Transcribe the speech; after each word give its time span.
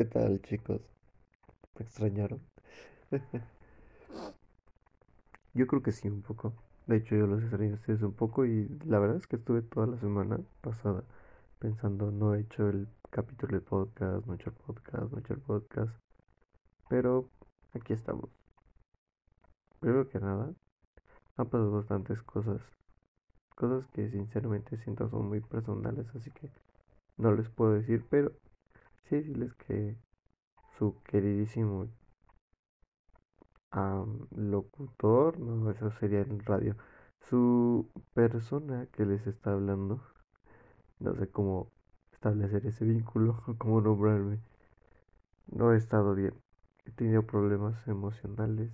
¿Qué 0.00 0.06
tal, 0.06 0.40
chicos? 0.40 0.80
¿Me 1.78 1.84
extrañaron? 1.84 2.40
Yo 5.52 5.66
creo 5.66 5.82
que 5.82 5.92
sí, 5.92 6.08
un 6.08 6.22
poco. 6.22 6.54
De 6.86 6.96
hecho, 6.96 7.16
yo 7.16 7.26
los 7.26 7.42
extrañé 7.42 7.72
a 7.72 7.74
ustedes 7.74 8.00
un 8.00 8.14
poco 8.14 8.46
y 8.46 8.66
la 8.86 8.98
verdad 8.98 9.18
es 9.18 9.26
que 9.26 9.36
estuve 9.36 9.60
toda 9.60 9.86
la 9.86 9.98
semana 9.98 10.40
pasada 10.62 11.04
pensando, 11.58 12.10
no 12.10 12.34
he 12.34 12.40
hecho 12.40 12.70
el 12.70 12.88
capítulo 13.10 13.58
de 13.58 13.60
podcast, 13.60 14.26
no 14.26 14.32
he 14.32 14.36
hecho 14.36 14.48
el 14.48 14.56
podcast, 14.56 15.12
no 15.12 15.18
he 15.18 15.20
hecho 15.20 15.34
el 15.34 15.40
podcast. 15.40 15.92
Pero 16.88 17.28
aquí 17.74 17.92
estamos. 17.92 18.30
Primero 19.80 20.08
que 20.08 20.18
nada, 20.18 20.54
han 21.36 21.48
pasado 21.50 21.72
bastantes 21.72 22.22
cosas. 22.22 22.62
Cosas 23.54 23.86
que 23.88 24.08
sinceramente 24.08 24.78
siento 24.78 25.10
son 25.10 25.28
muy 25.28 25.42
personales, 25.42 26.06
así 26.16 26.30
que 26.30 26.50
no 27.18 27.34
les 27.34 27.50
puedo 27.50 27.74
decir, 27.74 28.06
pero 28.08 28.32
que 29.66 29.96
su 30.78 31.02
queridísimo 31.02 31.88
locutor, 34.36 35.38
no, 35.40 35.70
eso 35.70 35.90
sería 35.90 36.20
en 36.20 36.38
radio, 36.44 36.76
su 37.28 37.90
persona 38.14 38.86
que 38.92 39.04
les 39.04 39.26
está 39.26 39.52
hablando, 39.52 40.00
no 41.00 41.14
sé 41.16 41.28
cómo 41.28 41.72
establecer 42.12 42.66
ese 42.66 42.84
vínculo, 42.84 43.42
cómo 43.58 43.80
nombrarme, 43.80 44.38
no 45.48 45.72
he 45.72 45.76
estado 45.76 46.14
bien. 46.14 46.34
He 46.84 46.92
tenido 46.92 47.26
problemas 47.26 47.86
emocionales, 47.88 48.70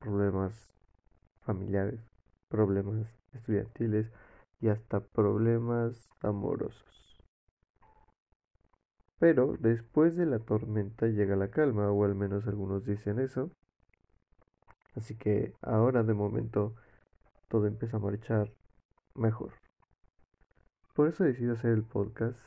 problemas 0.00 0.70
familiares, 1.40 2.00
problemas 2.48 3.06
estudiantiles 3.32 4.12
y 4.60 4.68
hasta 4.68 5.00
problemas 5.00 6.10
amorosos. 6.20 7.01
Pero 9.22 9.56
después 9.60 10.16
de 10.16 10.26
la 10.26 10.40
tormenta 10.40 11.06
llega 11.06 11.36
la 11.36 11.48
calma, 11.48 11.92
o 11.92 12.04
al 12.04 12.16
menos 12.16 12.48
algunos 12.48 12.84
dicen 12.84 13.20
eso. 13.20 13.52
Así 14.96 15.16
que 15.16 15.54
ahora 15.62 16.02
de 16.02 16.12
momento 16.12 16.74
todo 17.46 17.68
empieza 17.68 17.98
a 17.98 18.00
marchar 18.00 18.52
mejor. 19.14 19.52
Por 20.96 21.06
eso 21.06 21.22
decido 21.22 21.52
hacer 21.52 21.70
el 21.70 21.84
podcast 21.84 22.40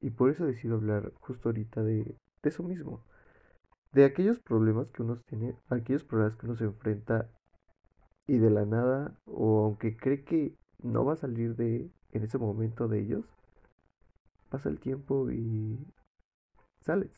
y 0.00 0.10
por 0.10 0.30
eso 0.30 0.44
decido 0.44 0.74
hablar 0.74 1.12
justo 1.20 1.50
ahorita 1.50 1.84
de, 1.84 2.16
eso 2.42 2.64
mismo. 2.64 3.04
De 3.92 4.04
aquellos 4.04 4.40
problemas 4.40 4.90
que 4.90 5.02
uno 5.04 5.20
tiene, 5.28 5.54
aquellos 5.68 6.02
problemas 6.02 6.34
que 6.34 6.46
uno 6.46 6.56
se 6.56 6.64
enfrenta 6.64 7.30
y 8.26 8.38
de 8.38 8.50
la 8.50 8.64
nada, 8.64 9.16
o 9.26 9.66
aunque 9.66 9.96
cree 9.96 10.24
que 10.24 10.56
no 10.82 11.04
va 11.04 11.12
a 11.12 11.18
salir 11.18 11.54
de 11.54 11.88
en 12.10 12.24
ese 12.24 12.36
momento 12.36 12.88
de 12.88 12.98
ellos, 12.98 13.24
pasa 14.50 14.68
el 14.68 14.80
tiempo 14.80 15.30
y 15.30 15.78
sales. 16.86 17.10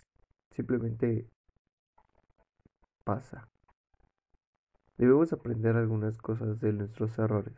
Simplemente 0.50 1.28
pasa. 3.04 3.48
Debemos 4.96 5.32
aprender 5.32 5.76
algunas 5.76 6.16
cosas 6.18 6.58
de 6.60 6.72
nuestros 6.72 7.16
errores. 7.18 7.54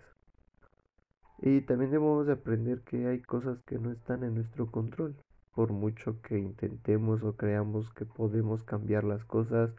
Y 1.39 1.63
también 1.63 1.91
debemos 1.91 2.27
de 2.27 2.35
aprender 2.35 2.83
que 2.83 3.07
hay 3.07 3.23
cosas 3.23 3.63
que 3.63 3.79
no 3.79 3.93
están 3.93 4.25
en 4.25 4.35
nuestro 4.35 4.71
control. 4.71 5.17
Por 5.55 5.73
mucho 5.73 6.21
que 6.21 6.39
intentemos 6.39 7.23
o 7.23 7.37
creamos 7.37 7.91
que 7.95 8.05
podemos 8.05 8.63
cambiar 8.63 9.05
las 9.05 9.25
cosas, 9.25 9.75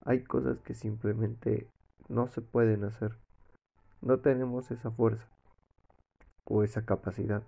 hay 0.00 0.24
cosas 0.24 0.60
que 0.62 0.74
simplemente 0.74 1.68
no 2.08 2.28
se 2.28 2.40
pueden 2.40 2.84
hacer. 2.84 3.18
No 4.00 4.20
tenemos 4.20 4.70
esa 4.70 4.90
fuerza 4.90 5.28
o 6.44 6.62
esa 6.62 6.84
capacidad. 6.84 7.42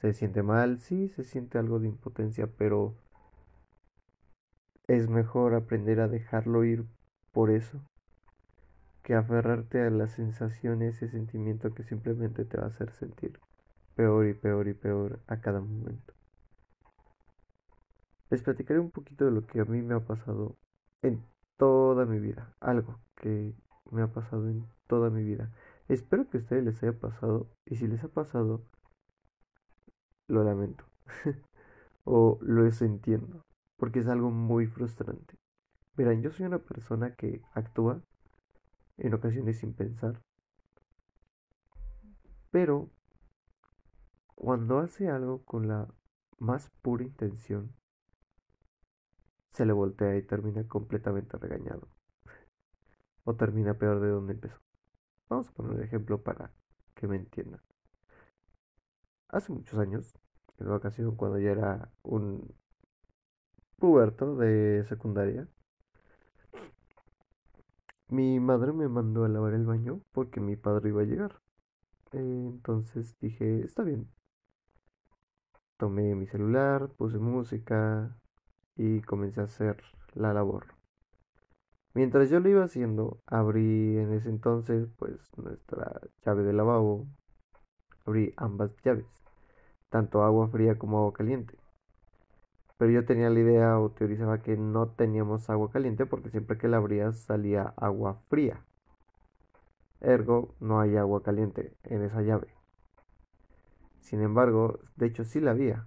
Se 0.00 0.12
siente 0.12 0.42
mal, 0.42 0.80
sí, 0.80 1.08
se 1.08 1.24
siente 1.24 1.58
algo 1.58 1.78
de 1.78 1.88
impotencia, 1.88 2.48
pero 2.58 2.96
es 4.88 5.08
mejor 5.08 5.54
aprender 5.54 6.00
a 6.00 6.08
dejarlo 6.08 6.64
ir 6.64 6.84
por 7.32 7.50
eso 7.50 7.80
que 9.02 9.14
aferrarte 9.14 9.82
a 9.82 9.90
la 9.90 10.06
sensación, 10.06 10.82
ese 10.82 11.08
sentimiento 11.08 11.74
que 11.74 11.82
simplemente 11.82 12.44
te 12.44 12.56
va 12.56 12.64
a 12.64 12.68
hacer 12.68 12.92
sentir 12.92 13.40
peor 13.96 14.26
y 14.28 14.34
peor 14.34 14.68
y 14.68 14.74
peor 14.74 15.20
a 15.26 15.40
cada 15.40 15.60
momento. 15.60 16.14
Les 18.30 18.42
platicaré 18.42 18.78
un 18.78 18.90
poquito 18.90 19.24
de 19.24 19.32
lo 19.32 19.46
que 19.46 19.60
a 19.60 19.64
mí 19.64 19.82
me 19.82 19.94
ha 19.94 20.00
pasado 20.00 20.56
en 21.02 21.24
toda 21.56 22.06
mi 22.06 22.18
vida, 22.18 22.54
algo 22.60 23.00
que 23.16 23.54
me 23.90 24.02
ha 24.02 24.08
pasado 24.08 24.48
en 24.48 24.66
toda 24.86 25.10
mi 25.10 25.22
vida. 25.22 25.52
Espero 25.88 26.28
que 26.30 26.38
a 26.38 26.40
ustedes 26.40 26.64
les 26.64 26.82
haya 26.82 26.98
pasado 26.98 27.50
y 27.66 27.76
si 27.76 27.86
les 27.86 28.02
ha 28.04 28.08
pasado, 28.08 28.64
lo 30.28 30.44
lamento 30.44 30.84
o 32.04 32.38
lo 32.40 32.66
entiendo 32.66 33.44
porque 33.82 33.98
es 33.98 34.06
algo 34.06 34.30
muy 34.30 34.68
frustrante. 34.68 35.36
Verán, 35.96 36.22
yo 36.22 36.30
soy 36.30 36.46
una 36.46 36.60
persona 36.60 37.16
que 37.16 37.42
actúa 37.52 38.00
en 38.96 39.12
ocasiones 39.12 39.58
sin 39.58 39.74
pensar, 39.74 40.22
pero 42.52 42.92
cuando 44.36 44.78
hace 44.78 45.08
algo 45.08 45.44
con 45.44 45.66
la 45.66 45.92
más 46.38 46.70
pura 46.80 47.02
intención, 47.02 47.74
se 49.50 49.66
le 49.66 49.72
voltea 49.72 50.16
y 50.16 50.22
termina 50.22 50.64
completamente 50.68 51.36
regañado. 51.36 51.88
O 53.24 53.34
termina 53.34 53.74
peor 53.74 53.98
de 53.98 54.10
donde 54.10 54.34
empezó. 54.34 54.60
Vamos 55.28 55.48
a 55.48 55.52
poner 55.54 55.72
un 55.72 55.82
ejemplo 55.82 56.22
para 56.22 56.52
que 56.94 57.08
me 57.08 57.16
entiendan. 57.16 57.62
Hace 59.26 59.50
muchos 59.52 59.76
años, 59.80 60.16
en 60.58 60.68
una 60.68 60.76
ocasión 60.76 61.16
cuando 61.16 61.40
ya 61.40 61.50
era 61.50 61.92
un 62.04 62.61
puberto 63.82 64.36
de 64.36 64.84
secundaria, 64.84 65.48
mi 68.06 68.38
madre 68.38 68.72
me 68.72 68.86
mandó 68.86 69.24
a 69.24 69.28
lavar 69.28 69.54
el 69.54 69.66
baño 69.66 70.02
porque 70.12 70.38
mi 70.38 70.54
padre 70.54 70.90
iba 70.90 71.02
a 71.02 71.04
llegar. 71.04 71.40
entonces 72.12 73.16
dije, 73.18 73.64
está 73.64 73.82
bien. 73.82 74.08
Tomé 75.78 76.14
mi 76.14 76.28
celular, 76.28 76.90
puse 76.96 77.18
música 77.18 78.16
y 78.76 79.00
comencé 79.02 79.40
a 79.40 79.44
hacer 79.44 79.82
la 80.14 80.32
labor. 80.32 80.76
Mientras 81.92 82.30
yo 82.30 82.38
lo 82.38 82.48
iba 82.50 82.62
haciendo, 82.62 83.18
abrí 83.26 83.98
en 83.98 84.12
ese 84.12 84.28
entonces 84.28 84.90
pues 84.96 85.18
nuestra 85.36 86.00
llave 86.24 86.44
de 86.44 86.52
lavabo. 86.52 87.08
Abrí 88.06 88.32
ambas 88.36 88.70
llaves, 88.84 89.24
tanto 89.90 90.22
agua 90.22 90.46
fría 90.46 90.78
como 90.78 90.98
agua 90.98 91.12
caliente. 91.12 91.61
Pero 92.82 92.94
yo 92.94 93.04
tenía 93.04 93.30
la 93.30 93.38
idea 93.38 93.78
o 93.78 93.90
teorizaba 93.90 94.42
que 94.42 94.56
no 94.56 94.88
teníamos 94.88 95.48
agua 95.48 95.70
caliente 95.70 96.04
porque 96.04 96.30
siempre 96.30 96.58
que 96.58 96.66
la 96.66 96.78
abrías 96.78 97.16
salía 97.16 97.74
agua 97.76 98.20
fría. 98.28 98.64
Ergo, 100.00 100.56
no 100.58 100.80
hay 100.80 100.96
agua 100.96 101.22
caliente 101.22 101.76
en 101.84 102.02
esa 102.02 102.22
llave. 102.22 102.48
Sin 104.00 104.20
embargo, 104.20 104.80
de 104.96 105.06
hecho 105.06 105.22
sí 105.22 105.40
la 105.40 105.52
había. 105.52 105.86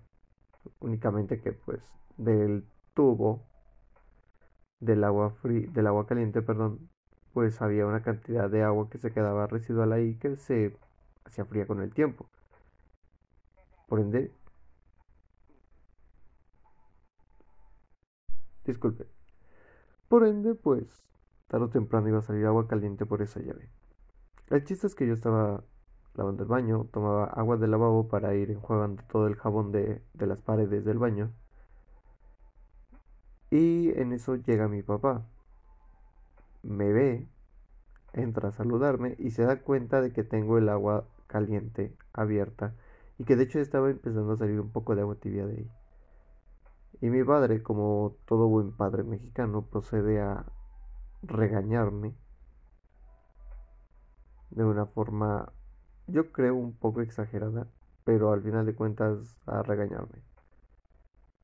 Únicamente 0.80 1.42
que 1.42 1.52
pues 1.52 1.84
del 2.16 2.64
tubo 2.94 3.44
del 4.80 5.04
agua 5.04 5.36
del 5.44 5.88
agua 5.88 6.08
caliente, 6.08 6.42
perdón, 6.42 6.90
pues 7.34 7.62
había 7.62 7.86
una 7.86 8.04
cantidad 8.04 8.50
de 8.50 8.64
agua 8.64 8.90
que 8.90 9.00
se 9.00 9.12
quedaba 9.12 9.48
residual 9.48 9.92
ahí 9.92 10.16
que 10.16 10.38
se 10.38 10.78
hacía 11.26 11.44
fría 11.44 11.68
con 11.68 11.82
el 11.82 11.94
tiempo. 11.94 12.30
Por 13.86 14.00
ende, 14.00 14.32
Disculpe. 18.66 19.08
Por 20.08 20.26
ende, 20.26 20.56
pues, 20.56 21.04
tarde 21.48 21.66
o 21.66 21.70
temprano 21.70 22.10
iba 22.10 22.20
a 22.20 22.22
salir 22.22 22.46
agua 22.46 22.68
caliente 22.68 23.06
por 23.06 23.22
esa 23.22 23.40
llave. 23.40 23.70
El 24.50 24.64
chiste 24.64 24.88
es 24.88 24.96
que 24.96 25.08
yo 25.08 25.14
estaba 25.14 25.64
lavando 26.16 26.44
el 26.44 26.50
baño, 26.50 26.88
tomaba 26.92 27.26
agua 27.26 27.58
del 27.58 27.72
lavabo 27.72 28.08
para 28.08 28.36
ir 28.36 28.52
enjuagando 28.52 29.04
todo 29.10 29.28
el 29.28 29.36
jabón 29.36 29.72
de, 29.72 30.02
de 30.14 30.28
las 30.28 30.42
paredes 30.42 30.86
del 30.86 31.00
baño. 31.00 31.32
Y 33.52 33.92
en 34.00 34.14
eso 34.14 34.36
llega 34.36 34.68
mi 34.68 34.82
papá. 34.84 35.26
Me 36.64 36.92
ve, 36.92 37.28
entra 38.14 38.50
a 38.50 38.52
saludarme 38.52 39.16
y 39.20 39.32
se 39.32 39.44
da 39.44 39.62
cuenta 39.62 40.02
de 40.02 40.12
que 40.12 40.24
tengo 40.24 40.58
el 40.58 40.70
agua 40.70 41.06
caliente 41.28 41.96
abierta 42.14 42.74
y 43.18 43.26
que 43.26 43.36
de 43.36 43.44
hecho 43.44 43.60
estaba 43.60 43.90
empezando 43.90 44.34
a 44.34 44.38
salir 44.38 44.60
un 44.60 44.72
poco 44.72 44.96
de 44.96 45.02
agua 45.02 45.16
tibia 45.16 45.46
de 45.46 45.58
ahí. 45.58 45.72
Y 47.02 47.10
mi 47.10 47.24
padre, 47.24 47.62
como 47.62 48.16
todo 48.26 48.48
buen 48.48 48.72
padre 48.72 49.04
mexicano, 49.04 49.66
procede 49.66 50.22
a 50.22 50.46
regañarme 51.24 52.16
de 54.52 54.64
una 54.64 54.86
forma, 54.86 55.52
yo 56.08 56.32
creo, 56.32 56.56
un 56.56 56.74
poco 56.74 57.02
exagerada, 57.02 57.68
pero 58.04 58.32
al 58.32 58.42
final 58.42 58.66
de 58.66 58.76
cuentas 58.76 59.38
a 59.46 59.62
regañarme. 59.64 60.24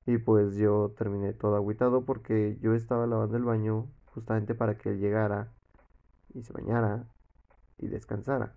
Y 0.06 0.18
pues 0.18 0.56
yo 0.56 0.94
terminé 0.98 1.34
todo 1.34 1.56
agüitado 1.56 2.06
porque 2.06 2.58
yo 2.62 2.74
estaba 2.74 3.06
lavando 3.06 3.38
el 3.38 3.44
baño 3.44 3.88
justamente 4.14 4.56
para 4.56 4.78
que 4.78 4.90
él 4.90 5.00
llegara 5.00 5.52
y 6.34 6.44
se 6.44 6.54
bañara 6.54 7.06
y 7.78 7.88
descansara. 7.88 8.56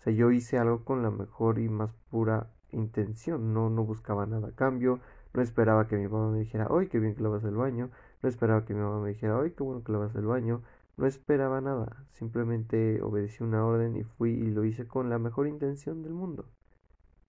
O 0.00 0.02
sea, 0.02 0.12
yo 0.12 0.30
hice 0.30 0.58
algo 0.58 0.84
con 0.84 1.02
la 1.02 1.10
mejor 1.10 1.58
y 1.58 1.68
más 1.68 1.92
pura 2.10 2.50
intención, 2.72 3.52
no, 3.52 3.70
no 3.70 3.84
buscaba 3.84 4.26
nada 4.26 4.48
a 4.48 4.54
cambio, 4.54 5.00
no 5.34 5.42
esperaba 5.42 5.86
que 5.86 5.96
mi 5.96 6.08
mamá 6.08 6.30
me 6.30 6.40
dijera, 6.40 6.68
¡ay, 6.70 6.88
qué 6.88 6.98
bien 6.98 7.14
que 7.14 7.22
lavas 7.22 7.44
el 7.44 7.54
baño! 7.54 7.90
No 8.22 8.28
esperaba 8.28 8.64
que 8.64 8.74
mi 8.74 8.80
mamá 8.80 9.00
me 9.00 9.10
dijera, 9.10 9.40
¡ay, 9.40 9.52
qué 9.52 9.62
bueno 9.62 9.84
que 9.84 9.92
lavas 9.92 10.14
el 10.14 10.26
baño! 10.26 10.62
No 10.96 11.06
esperaba 11.06 11.60
nada, 11.60 12.04
simplemente 12.12 13.00
obedecí 13.02 13.42
una 13.42 13.64
orden 13.64 13.96
y 13.96 14.04
fui 14.04 14.32
y 14.32 14.50
lo 14.50 14.64
hice 14.64 14.86
con 14.86 15.08
la 15.08 15.18
mejor 15.18 15.46
intención 15.46 16.02
del 16.02 16.12
mundo. 16.12 16.46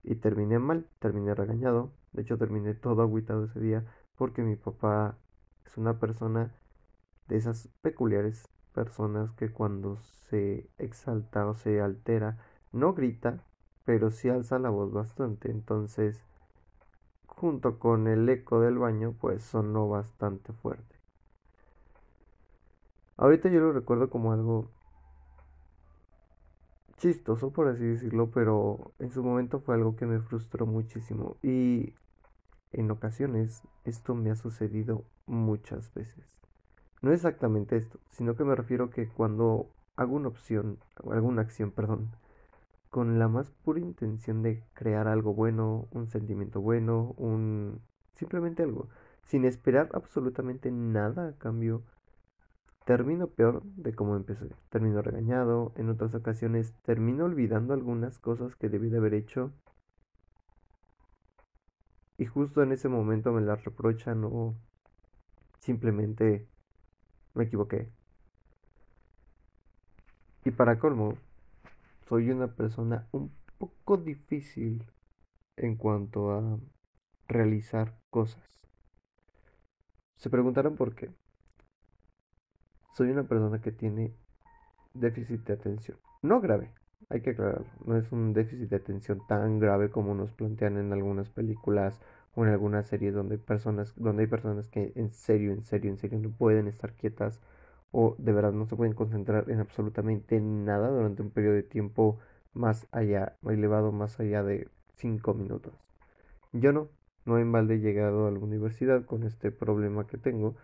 Y 0.02 0.16
terminé 0.16 0.58
mal, 0.58 0.88
terminé 0.98 1.34
regañado, 1.34 1.92
de 2.12 2.22
hecho 2.22 2.36
terminé 2.38 2.74
todo 2.74 3.02
agüitado 3.02 3.44
ese 3.44 3.60
día 3.60 3.84
porque 4.16 4.42
mi 4.42 4.56
papá 4.56 5.16
es 5.64 5.78
una 5.78 5.98
persona 5.98 6.52
de 7.28 7.36
esas 7.36 7.68
peculiares 7.80 8.48
personas 8.74 9.30
que 9.32 9.50
cuando 9.50 9.96
se 10.28 10.68
exalta 10.78 11.46
o 11.46 11.54
se 11.54 11.80
altera, 11.80 12.38
no 12.72 12.94
grita, 12.94 13.44
pero 13.84 14.10
sí 14.10 14.28
alza 14.28 14.58
la 14.58 14.70
voz 14.70 14.92
bastante. 14.92 15.50
Entonces, 15.50 16.24
junto 17.42 17.80
con 17.80 18.06
el 18.06 18.28
eco 18.28 18.60
del 18.60 18.78
baño, 18.78 19.16
pues 19.20 19.42
sonó 19.42 19.88
bastante 19.88 20.52
fuerte. 20.52 20.94
Ahorita 23.16 23.48
yo 23.48 23.58
lo 23.58 23.72
recuerdo 23.72 24.10
como 24.10 24.32
algo 24.32 24.70
chistoso, 26.98 27.52
por 27.52 27.66
así 27.66 27.82
decirlo, 27.84 28.30
pero 28.30 28.92
en 29.00 29.10
su 29.10 29.24
momento 29.24 29.58
fue 29.58 29.74
algo 29.74 29.96
que 29.96 30.06
me 30.06 30.20
frustró 30.20 30.66
muchísimo. 30.66 31.36
Y 31.42 31.94
en 32.70 32.92
ocasiones 32.92 33.66
esto 33.84 34.14
me 34.14 34.30
ha 34.30 34.36
sucedido 34.36 35.04
muchas 35.26 35.92
veces. 35.94 36.38
No 37.00 37.12
exactamente 37.12 37.76
esto, 37.76 37.98
sino 38.10 38.36
que 38.36 38.44
me 38.44 38.54
refiero 38.54 38.88
que 38.88 39.08
cuando 39.08 39.66
hago 39.96 40.14
una 40.14 40.28
opción, 40.28 40.78
alguna 41.10 41.42
acción, 41.42 41.72
perdón, 41.72 42.12
con 42.92 43.18
la 43.18 43.26
más 43.26 43.50
pura 43.64 43.80
intención 43.80 44.42
de 44.42 44.62
crear 44.74 45.08
algo 45.08 45.32
bueno, 45.32 45.88
un 45.92 46.08
sentimiento 46.08 46.60
bueno, 46.60 47.14
un 47.16 47.80
simplemente 48.16 48.62
algo, 48.62 48.90
sin 49.24 49.46
esperar 49.46 49.88
absolutamente 49.94 50.70
nada 50.70 51.28
a 51.28 51.32
cambio, 51.38 51.84
termino 52.84 53.28
peor 53.28 53.62
de 53.64 53.94
como 53.94 54.14
empecé. 54.14 54.46
Termino 54.68 55.00
regañado, 55.00 55.72
en 55.76 55.88
otras 55.88 56.14
ocasiones 56.14 56.74
termino 56.82 57.24
olvidando 57.24 57.72
algunas 57.72 58.18
cosas 58.18 58.56
que 58.56 58.68
debí 58.68 58.90
de 58.90 58.98
haber 58.98 59.14
hecho 59.14 59.52
y 62.18 62.26
justo 62.26 62.62
en 62.62 62.72
ese 62.72 62.90
momento 62.90 63.32
me 63.32 63.40
las 63.40 63.64
reprochan 63.64 64.22
o 64.24 64.54
simplemente 65.60 66.46
me 67.32 67.44
equivoqué. 67.44 67.90
Y 70.44 70.50
para 70.50 70.78
colmo, 70.78 71.14
soy 72.12 72.30
una 72.30 72.48
persona 72.48 73.08
un 73.12 73.32
poco 73.56 73.96
difícil 73.96 74.84
en 75.56 75.76
cuanto 75.76 76.30
a 76.30 76.60
realizar 77.26 77.96
cosas. 78.10 78.60
Se 80.16 80.28
preguntarán 80.28 80.76
por 80.76 80.94
qué. 80.94 81.10
Soy 82.92 83.08
una 83.08 83.22
persona 83.22 83.62
que 83.62 83.72
tiene 83.72 84.12
déficit 84.92 85.40
de 85.46 85.54
atención. 85.54 85.96
No 86.20 86.42
grave, 86.42 86.74
hay 87.08 87.22
que 87.22 87.30
aclararlo. 87.30 87.72
No 87.86 87.96
es 87.96 88.12
un 88.12 88.34
déficit 88.34 88.68
de 88.68 88.76
atención 88.76 89.26
tan 89.26 89.58
grave 89.58 89.88
como 89.88 90.14
nos 90.14 90.32
plantean 90.32 90.76
en 90.76 90.92
algunas 90.92 91.30
películas 91.30 91.98
o 92.34 92.44
en 92.44 92.52
algunas 92.52 92.86
series 92.88 93.14
donde 93.14 93.36
hay 93.36 93.40
personas, 93.40 93.94
donde 93.96 94.24
hay 94.24 94.28
personas 94.28 94.68
que 94.68 94.92
en 94.96 95.14
serio, 95.14 95.50
en 95.50 95.62
serio, 95.62 95.90
en 95.90 95.96
serio 95.96 96.18
no 96.18 96.28
pueden 96.28 96.68
estar 96.68 96.92
quietas 96.92 97.40
o 97.92 98.16
de 98.18 98.32
verdad 98.32 98.52
no 98.52 98.66
se 98.66 98.76
pueden 98.76 98.94
concentrar 98.94 99.50
en 99.50 99.60
absolutamente 99.60 100.40
nada 100.40 100.88
durante 100.88 101.22
un 101.22 101.30
periodo 101.30 101.54
de 101.54 101.62
tiempo 101.62 102.18
más 102.54 102.88
allá, 102.90 103.36
elevado 103.44 103.92
más 103.92 104.18
allá 104.18 104.42
de 104.42 104.68
5 104.96 105.34
minutos. 105.34 105.74
Yo 106.52 106.72
no, 106.72 106.88
no 107.24 107.38
en 107.38 107.52
balde 107.52 107.76
he 107.76 107.80
llegado 107.80 108.26
a 108.26 108.30
la 108.30 108.38
universidad 108.38 109.04
con 109.04 109.22
este 109.22 109.50
problema 109.50 110.06
que 110.06 110.18
tengo, 110.18 110.56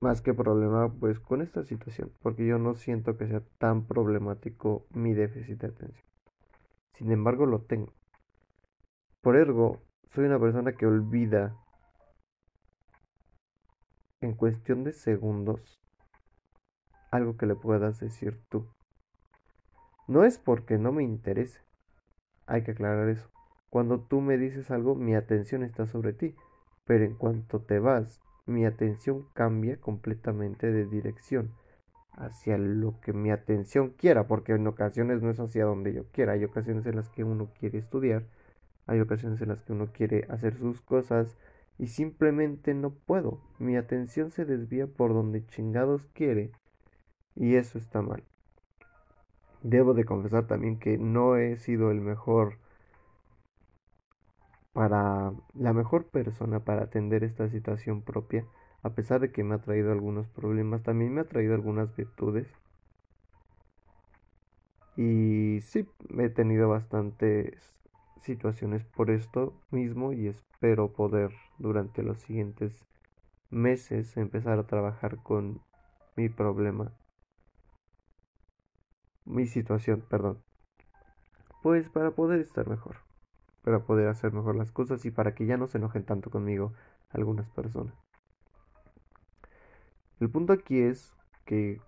más 0.00 0.20
que 0.20 0.34
problema 0.34 0.92
pues 0.92 1.18
con 1.18 1.40
esta 1.40 1.64
situación, 1.64 2.12
porque 2.22 2.46
yo 2.46 2.58
no 2.58 2.74
siento 2.74 3.16
que 3.16 3.26
sea 3.26 3.42
tan 3.58 3.86
problemático 3.86 4.86
mi 4.90 5.14
déficit 5.14 5.60
de 5.60 5.68
atención. 5.68 6.06
Sin 6.92 7.10
embargo, 7.10 7.46
lo 7.46 7.62
tengo. 7.62 7.92
Por 9.22 9.36
ergo, 9.36 9.82
soy 10.04 10.26
una 10.26 10.38
persona 10.38 10.72
que 10.72 10.86
olvida 10.86 11.56
en 14.24 14.34
cuestión 14.34 14.84
de 14.84 14.92
segundos 14.92 15.80
algo 17.10 17.36
que 17.36 17.46
le 17.46 17.54
puedas 17.54 18.00
decir 18.00 18.40
tú. 18.48 18.66
No 20.08 20.24
es 20.24 20.38
porque 20.38 20.78
no 20.78 20.92
me 20.92 21.04
interese. 21.04 21.60
Hay 22.46 22.62
que 22.62 22.72
aclarar 22.72 23.08
eso. 23.08 23.30
Cuando 23.70 24.00
tú 24.00 24.20
me 24.20 24.36
dices 24.36 24.70
algo, 24.70 24.94
mi 24.94 25.14
atención 25.14 25.62
está 25.62 25.86
sobre 25.86 26.12
ti. 26.12 26.34
Pero 26.84 27.04
en 27.04 27.14
cuanto 27.14 27.60
te 27.60 27.78
vas, 27.78 28.20
mi 28.46 28.66
atención 28.66 29.26
cambia 29.32 29.80
completamente 29.80 30.70
de 30.70 30.86
dirección 30.86 31.54
hacia 32.12 32.58
lo 32.58 33.00
que 33.00 33.12
mi 33.12 33.30
atención 33.30 33.90
quiera, 33.90 34.26
porque 34.26 34.52
en 34.52 34.66
ocasiones 34.66 35.22
no 35.22 35.30
es 35.30 35.40
hacia 35.40 35.64
donde 35.64 35.92
yo 35.92 36.04
quiera. 36.10 36.32
Hay 36.32 36.44
ocasiones 36.44 36.86
en 36.86 36.96
las 36.96 37.08
que 37.08 37.24
uno 37.24 37.50
quiere 37.58 37.78
estudiar, 37.78 38.24
hay 38.86 39.00
ocasiones 39.00 39.40
en 39.40 39.48
las 39.48 39.62
que 39.62 39.72
uno 39.72 39.88
quiere 39.92 40.26
hacer 40.28 40.56
sus 40.56 40.80
cosas 40.82 41.36
y 41.78 41.88
simplemente 41.88 42.74
no 42.74 42.90
puedo. 42.90 43.40
Mi 43.58 43.76
atención 43.76 44.30
se 44.30 44.44
desvía 44.44 44.86
por 44.86 45.12
donde 45.12 45.46
chingados 45.46 46.06
quiere 46.12 46.52
y 47.34 47.56
eso 47.56 47.78
está 47.78 48.02
mal. 48.02 48.24
Debo 49.62 49.94
de 49.94 50.04
confesar 50.04 50.46
también 50.46 50.78
que 50.78 50.98
no 50.98 51.36
he 51.36 51.56
sido 51.56 51.90
el 51.90 52.00
mejor 52.00 52.58
para 54.74 55.32
la 55.54 55.72
mejor 55.72 56.06
persona 56.06 56.60
para 56.60 56.82
atender 56.82 57.24
esta 57.24 57.48
situación 57.48 58.02
propia, 58.02 58.44
a 58.82 58.90
pesar 58.90 59.20
de 59.20 59.30
que 59.30 59.44
me 59.44 59.54
ha 59.54 59.58
traído 59.58 59.92
algunos 59.92 60.28
problemas, 60.28 60.82
también 60.82 61.14
me 61.14 61.22
ha 61.22 61.24
traído 61.24 61.54
algunas 61.54 61.94
virtudes. 61.96 62.48
Y 64.96 65.60
sí, 65.62 65.88
he 66.18 66.28
tenido 66.28 66.68
bastantes 66.68 67.74
situaciones 68.24 68.84
por 68.84 69.10
esto 69.10 69.54
mismo 69.70 70.12
y 70.12 70.26
espero 70.26 70.92
poder 70.92 71.30
durante 71.58 72.02
los 72.02 72.18
siguientes 72.18 72.86
meses 73.50 74.16
empezar 74.16 74.58
a 74.58 74.66
trabajar 74.66 75.22
con 75.22 75.60
mi 76.16 76.28
problema, 76.28 76.92
mi 79.24 79.46
situación, 79.46 80.02
perdón. 80.08 80.42
Pues 81.62 81.88
para 81.88 82.10
poder 82.10 82.40
estar 82.40 82.68
mejor, 82.68 82.96
para 83.62 83.80
poder 83.84 84.08
hacer 84.08 84.32
mejor 84.32 84.56
las 84.56 84.72
cosas 84.72 85.04
y 85.04 85.10
para 85.10 85.34
que 85.34 85.46
ya 85.46 85.56
no 85.56 85.66
se 85.66 85.78
enojen 85.78 86.04
tanto 86.04 86.30
conmigo 86.30 86.72
algunas 87.10 87.48
personas. 87.50 87.94
El 90.20 90.30
punto 90.30 90.52
aquí 90.52 90.80
es 90.80 91.14
que 91.44 91.80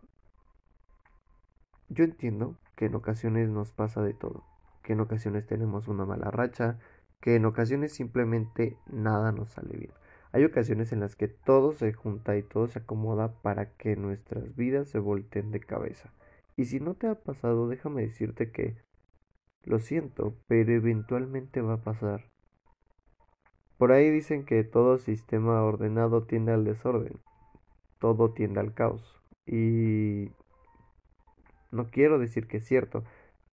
yo 1.89 2.05
entiendo 2.05 2.57
que 2.75 2.87
en 2.87 2.95
ocasiones 2.95 3.49
nos 3.49 3.73
pasa 3.73 4.03
de 4.03 4.13
todo 4.13 4.45
que 4.87 4.93
en 4.93 5.01
ocasiones 5.01 5.45
tenemos 5.49 5.89
una 5.89 6.07
mala 6.07 6.31
racha, 6.31 6.79
que 7.21 7.35
en 7.35 7.45
ocasiones 7.45 7.93
simplemente 7.93 8.79
nada 8.87 9.33
nos 9.33 9.51
sale 9.51 9.77
bien. 9.77 9.93
Hay 10.31 10.45
ocasiones 10.45 10.93
en 10.93 11.01
las 11.01 11.17
que 11.17 11.27
todo 11.27 11.73
se 11.73 11.93
junta 11.93 12.37
y 12.37 12.45
todo 12.45 12.69
se 12.69 12.79
acomoda 12.79 13.33
para 13.43 13.73
que 13.73 13.97
nuestras 13.97 14.55
vidas 14.55 14.89
se 14.89 15.01
volteen 15.01 15.51
de 15.51 15.59
cabeza. 15.59 16.13
Y 16.55 16.67
si 16.67 16.79
no 16.79 16.95
te 16.95 17.09
ha 17.09 17.17
pasado, 17.17 17.67
déjame 17.67 18.03
decirte 18.03 18.53
que 18.53 18.77
lo 19.65 19.81
siento, 19.81 20.37
pero 20.47 20.71
eventualmente 20.73 21.63
va 21.63 21.75
a 21.75 21.83
pasar. 21.83 22.31
Por 23.79 23.91
ahí 23.91 24.09
dicen 24.09 24.45
que 24.45 24.63
todo 24.63 24.99
sistema 24.99 25.65
ordenado 25.65 26.23
tiende 26.23 26.53
al 26.53 26.63
desorden, 26.63 27.19
todo 27.99 28.33
tiende 28.35 28.61
al 28.61 28.73
caos. 28.73 29.21
Y 29.47 30.31
no 31.73 31.91
quiero 31.91 32.21
decir 32.21 32.47
que 32.47 32.59
es 32.59 32.65
cierto, 32.65 33.03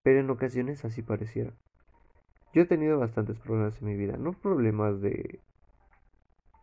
pero 0.04 0.20
en 0.20 0.30
ocasiones 0.30 0.86
así 0.86 1.02
pareciera. 1.02 1.54
Yo 2.54 2.62
he 2.62 2.66
tenido 2.66 3.00
bastantes 3.00 3.40
problemas 3.40 3.82
en 3.82 3.88
mi 3.88 3.96
vida, 3.96 4.18
no 4.18 4.34
problemas 4.34 5.02
de, 5.02 5.40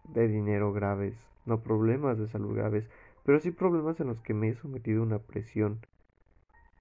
de 0.05 0.29
dinero 0.29 0.73
graves, 0.73 1.17
no 1.47 1.63
problemas 1.63 2.19
de 2.19 2.29
salud 2.29 2.55
graves, 2.55 2.89
pero 3.25 3.41
sí 3.41 3.51
problemas 3.51 3.99
en 4.01 4.07
los 4.07 4.21
que 4.21 4.35
me 4.35 4.51
he 4.51 4.55
sometido 4.55 5.01
a 5.03 5.07
una 5.07 5.19
presión 5.19 5.81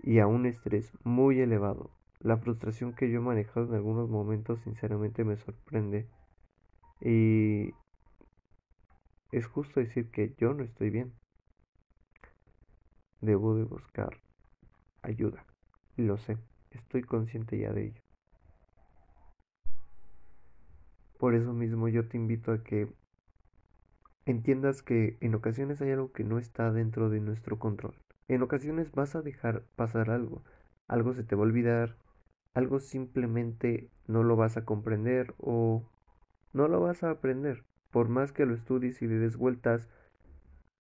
y 0.02 0.20
a 0.20 0.28
un 0.28 0.46
estrés 0.46 0.92
muy 1.04 1.40
elevado. 1.40 1.90
La 2.20 2.38
frustración 2.38 2.94
que 2.94 3.10
yo 3.10 3.20
he 3.20 3.24
manejado 3.24 3.68
en 3.68 3.76
algunos 3.76 4.10
momentos 4.10 4.60
sinceramente 4.62 5.24
me 5.24 5.38
sorprende 5.38 6.08
y 7.02 7.74
es 9.32 9.46
justo 9.48 9.80
decir 9.80 10.12
que 10.12 10.36
yo 10.38 10.54
no 10.54 10.64
estoy 10.64 10.90
bien. 10.90 11.14
Debo 13.22 13.56
de 13.56 13.64
buscar 13.64 14.18
ayuda, 15.02 15.46
lo 16.00 16.18
sé. 16.18 16.38
Estoy 16.72 17.04
consciente 17.04 17.58
ya 17.58 17.72
de 17.72 17.88
ello. 17.88 18.02
Por 21.18 21.36
eso 21.36 21.54
mismo 21.54 21.88
yo 21.88 22.08
te 22.08 22.18
invito 22.18 22.52
a 22.54 22.64
que 22.64 22.88
entiendas 24.26 24.82
que 24.82 25.18
en 25.22 25.36
ocasiones 25.36 25.82
hay 25.82 25.92
algo 25.92 26.12
que 26.12 26.24
no 26.24 26.38
está 26.38 26.72
dentro 26.72 27.10
de 27.10 27.20
nuestro 27.20 27.60
control. 27.60 27.96
En 28.28 28.42
ocasiones 28.44 28.92
vas 28.92 29.16
a 29.16 29.22
dejar 29.22 29.64
pasar 29.76 30.12
algo, 30.12 30.44
algo 30.88 31.14
se 31.14 31.24
te 31.24 31.36
va 31.36 31.42
a 31.42 31.46
olvidar, 31.46 31.98
algo 32.54 32.80
simplemente 32.80 33.90
no 34.08 34.24
lo 34.24 34.36
vas 34.36 34.56
a 34.56 34.66
comprender 34.66 35.34
o 35.38 35.84
no 36.54 36.68
lo 36.68 36.80
vas 36.80 37.04
a 37.04 37.12
aprender. 37.12 37.66
Por 37.92 38.08
más 38.08 38.32
que 38.32 38.46
lo 38.46 38.54
estudies 38.54 39.02
y 39.02 39.08
le 39.08 39.16
des 39.16 39.36
vueltas, 39.36 39.90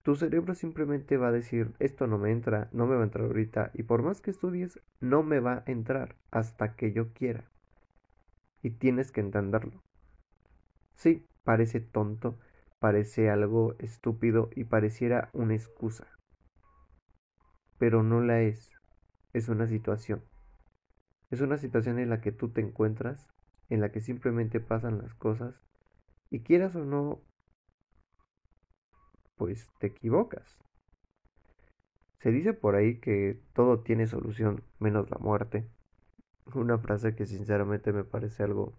tu 0.09 0.15
cerebro 0.15 0.55
simplemente 0.55 1.17
va 1.17 1.27
a 1.27 1.31
decir, 1.31 1.75
esto 1.77 2.07
no 2.07 2.17
me 2.17 2.31
entra, 2.31 2.67
no 2.71 2.87
me 2.87 2.95
va 2.95 3.01
a 3.01 3.03
entrar 3.03 3.25
ahorita, 3.25 3.69
y 3.75 3.83
por 3.83 4.01
más 4.01 4.21
que 4.21 4.31
estudies, 4.31 4.81
no 4.99 5.21
me 5.21 5.39
va 5.39 5.63
a 5.67 5.71
entrar 5.71 6.15
hasta 6.31 6.75
que 6.75 6.93
yo 6.93 7.13
quiera. 7.13 7.51
Y 8.63 8.71
tienes 8.71 9.11
que 9.11 9.21
entenderlo. 9.21 9.83
Sí, 10.95 11.27
parece 11.43 11.79
tonto, 11.79 12.39
parece 12.79 13.29
algo 13.29 13.75
estúpido 13.77 14.49
y 14.55 14.63
pareciera 14.63 15.29
una 15.31 15.53
excusa. 15.53 16.07
Pero 17.77 18.01
no 18.01 18.19
la 18.19 18.41
es. 18.41 18.71
Es 19.33 19.47
una 19.47 19.67
situación. 19.67 20.23
Es 21.29 21.41
una 21.41 21.57
situación 21.57 21.99
en 21.99 22.09
la 22.09 22.19
que 22.19 22.31
tú 22.31 22.49
te 22.49 22.61
encuentras, 22.61 23.27
en 23.69 23.79
la 23.79 23.91
que 23.91 24.01
simplemente 24.01 24.59
pasan 24.59 24.97
las 24.97 25.13
cosas, 25.13 25.61
y 26.31 26.39
quieras 26.39 26.75
o 26.75 26.83
no, 26.83 27.21
pues 29.39 29.71
te 29.79 29.87
equivocas. 29.87 30.59
Se 32.19 32.31
dice 32.31 32.53
por 32.53 32.75
ahí 32.75 32.99
que 32.99 33.41
todo 33.53 33.79
tiene 33.79 34.05
solución 34.05 34.61
menos 34.79 35.09
la 35.09 35.17
muerte. 35.17 35.65
Una 36.53 36.77
frase 36.77 37.15
que 37.15 37.25
sinceramente 37.25 37.93
me 37.93 38.03
parece 38.03 38.43
algo 38.43 38.73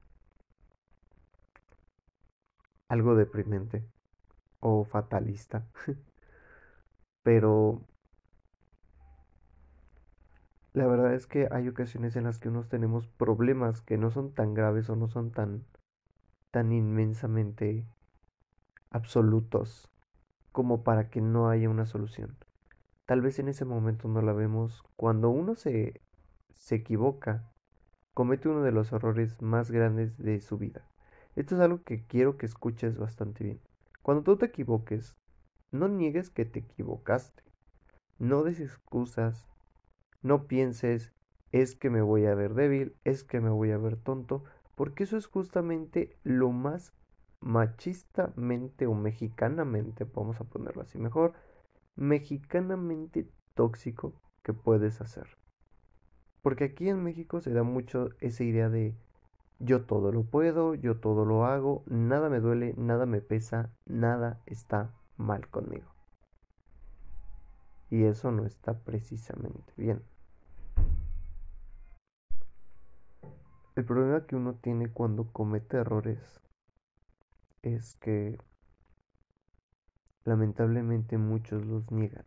algo 2.88 3.14
deprimente 3.14 3.82
o 4.60 4.84
fatalista. 4.84 5.66
Pero 7.22 7.86
la 10.74 10.86
verdad 10.86 11.14
es 11.14 11.26
que 11.26 11.48
hay 11.50 11.68
ocasiones 11.68 12.16
en 12.16 12.24
las 12.24 12.38
que 12.38 12.48
unos 12.48 12.68
tenemos 12.68 13.06
problemas 13.06 13.80
que 13.80 13.96
no 13.96 14.10
son 14.10 14.34
tan 14.34 14.52
graves 14.52 14.90
o 14.90 14.96
no 14.96 15.08
son 15.08 15.30
tan, 15.30 15.64
tan 16.50 16.72
inmensamente 16.72 17.86
absolutos 18.90 19.89
como 20.52 20.82
para 20.82 21.10
que 21.10 21.20
no 21.20 21.48
haya 21.48 21.68
una 21.68 21.86
solución. 21.86 22.36
Tal 23.06 23.20
vez 23.20 23.38
en 23.38 23.48
ese 23.48 23.64
momento 23.64 24.08
no 24.08 24.22
la 24.22 24.32
vemos. 24.32 24.82
Cuando 24.96 25.30
uno 25.30 25.54
se, 25.54 26.00
se 26.54 26.76
equivoca, 26.76 27.50
comete 28.14 28.48
uno 28.48 28.62
de 28.62 28.72
los 28.72 28.92
errores 28.92 29.40
más 29.42 29.70
grandes 29.70 30.16
de 30.18 30.40
su 30.40 30.58
vida. 30.58 30.86
Esto 31.36 31.54
es 31.54 31.60
algo 31.60 31.82
que 31.82 32.04
quiero 32.06 32.36
que 32.36 32.46
escuches 32.46 32.98
bastante 32.98 33.44
bien. 33.44 33.60
Cuando 34.02 34.22
tú 34.22 34.36
te 34.36 34.46
equivoques, 34.46 35.16
no 35.70 35.88
niegues 35.88 36.30
que 36.30 36.44
te 36.44 36.60
equivocaste. 36.60 37.42
No 38.18 38.42
des 38.42 38.60
excusas, 38.60 39.46
no 40.22 40.46
pienses, 40.46 41.12
es 41.52 41.74
que 41.74 41.90
me 41.90 42.02
voy 42.02 42.26
a 42.26 42.34
ver 42.34 42.54
débil, 42.54 42.94
es 43.04 43.24
que 43.24 43.40
me 43.40 43.50
voy 43.50 43.70
a 43.70 43.78
ver 43.78 43.96
tonto, 43.96 44.44
porque 44.74 45.04
eso 45.04 45.16
es 45.16 45.26
justamente 45.26 46.16
lo 46.22 46.50
más 46.50 46.92
machistamente 47.40 48.86
o 48.86 48.94
mexicanamente, 48.94 50.04
vamos 50.04 50.40
a 50.40 50.44
ponerlo 50.44 50.82
así 50.82 50.98
mejor, 50.98 51.32
mexicanamente 51.96 53.30
tóxico 53.54 54.14
que 54.42 54.52
puedes 54.52 55.00
hacer. 55.00 55.26
Porque 56.42 56.64
aquí 56.64 56.88
en 56.88 57.02
México 57.02 57.40
se 57.40 57.52
da 57.52 57.62
mucho 57.62 58.10
esa 58.20 58.44
idea 58.44 58.68
de 58.68 58.96
yo 59.58 59.84
todo 59.84 60.10
lo 60.10 60.24
puedo, 60.24 60.74
yo 60.74 61.00
todo 61.00 61.24
lo 61.24 61.44
hago, 61.44 61.84
nada 61.86 62.30
me 62.30 62.40
duele, 62.40 62.74
nada 62.78 63.04
me 63.04 63.20
pesa, 63.20 63.70
nada 63.84 64.42
está 64.46 64.94
mal 65.16 65.48
conmigo. 65.48 65.94
Y 67.90 68.04
eso 68.04 68.30
no 68.30 68.46
está 68.46 68.78
precisamente 68.78 69.72
bien. 69.76 70.02
El 73.76 73.84
problema 73.84 74.26
que 74.26 74.36
uno 74.36 74.54
tiene 74.54 74.88
cuando 74.88 75.32
comete 75.32 75.76
errores 75.76 76.40
es 77.62 77.96
que 77.96 78.38
lamentablemente 80.24 81.18
muchos 81.18 81.64
los 81.64 81.90
niegan. 81.90 82.26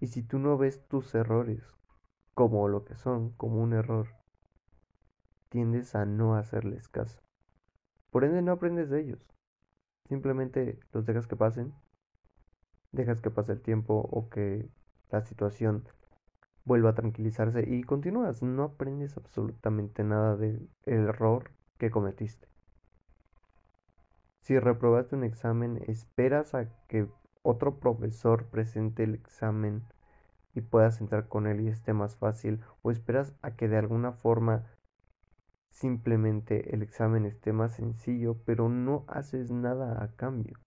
Y 0.00 0.08
si 0.08 0.22
tú 0.22 0.38
no 0.38 0.56
ves 0.56 0.86
tus 0.88 1.14
errores 1.14 1.62
como 2.34 2.68
lo 2.68 2.84
que 2.84 2.94
son, 2.94 3.30
como 3.32 3.62
un 3.62 3.72
error, 3.72 4.08
tiendes 5.48 5.94
a 5.94 6.04
no 6.04 6.36
hacerles 6.36 6.88
caso. 6.88 7.20
Por 8.10 8.24
ende 8.24 8.42
no 8.42 8.52
aprendes 8.52 8.90
de 8.90 9.00
ellos. 9.00 9.26
Simplemente 10.08 10.78
los 10.92 11.04
dejas 11.04 11.26
que 11.26 11.36
pasen 11.36 11.74
dejas 12.92 13.20
que 13.20 13.30
pase 13.30 13.52
el 13.52 13.60
tiempo 13.60 14.08
o 14.10 14.28
que 14.28 14.68
la 15.10 15.20
situación 15.22 15.84
vuelva 16.64 16.90
a 16.90 16.94
tranquilizarse 16.94 17.64
y 17.68 17.82
continúas. 17.82 18.42
No 18.42 18.64
aprendes 18.64 19.16
absolutamente 19.16 20.04
nada 20.04 20.36
del 20.36 20.70
error 20.84 21.50
que 21.78 21.90
cometiste. 21.90 22.48
Si 24.48 24.58
reprobaste 24.58 25.14
un 25.14 25.24
examen, 25.24 25.84
esperas 25.86 26.54
a 26.54 26.68
que 26.88 27.06
otro 27.42 27.78
profesor 27.78 28.46
presente 28.46 29.04
el 29.04 29.14
examen 29.14 29.84
y 30.54 30.62
puedas 30.62 31.02
entrar 31.02 31.28
con 31.28 31.46
él 31.46 31.60
y 31.60 31.68
esté 31.68 31.92
más 31.92 32.16
fácil 32.16 32.60
o 32.80 32.90
esperas 32.90 33.34
a 33.42 33.56
que 33.56 33.68
de 33.68 33.76
alguna 33.76 34.12
forma 34.12 34.64
simplemente 35.70 36.74
el 36.74 36.82
examen 36.82 37.26
esté 37.26 37.52
más 37.52 37.74
sencillo, 37.74 38.38
pero 38.46 38.70
no 38.70 39.04
haces 39.06 39.50
nada 39.50 40.02
a 40.02 40.16
cambio 40.16 40.58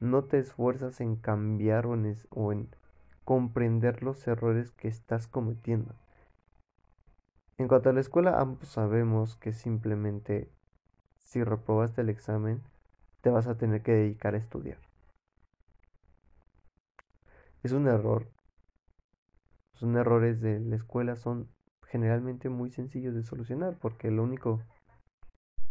no 0.00 0.24
te 0.24 0.38
esfuerzas 0.38 1.00
en 1.00 1.14
cambiar 1.14 1.86
o 1.86 1.94
en, 2.52 2.68
comprender 3.24 4.02
los 4.02 4.26
errores 4.26 4.72
que 4.72 4.88
estás 4.88 5.28
cometiendo. 5.28 5.94
En 7.56 7.68
cuanto 7.68 7.88
a 7.88 7.92
la 7.92 8.00
escuela, 8.00 8.40
ambos 8.40 8.68
sabemos 8.68 9.36
que 9.36 9.52
simplemente 9.52 10.50
si 11.24 11.42
reprobaste 11.42 12.02
el 12.02 12.10
examen, 12.10 12.62
te 13.20 13.30
vas 13.30 13.46
a 13.48 13.56
tener 13.56 13.82
que 13.82 13.92
dedicar 13.92 14.34
a 14.34 14.38
estudiar. 14.38 14.78
Es 17.62 17.72
un 17.72 17.88
error. 17.88 18.28
Los 19.80 19.96
errores 19.96 20.40
de 20.40 20.60
la 20.60 20.76
escuela 20.76 21.16
son 21.16 21.48
generalmente 21.82 22.48
muy 22.48 22.70
sencillos 22.70 23.14
de 23.14 23.22
solucionar 23.22 23.76
porque 23.78 24.10
lo 24.10 24.22
único 24.22 24.60